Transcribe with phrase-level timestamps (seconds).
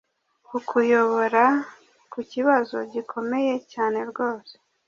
[0.47, 1.43] Kukuyobora
[2.13, 4.53] kukibazo gikomeye cyane rwose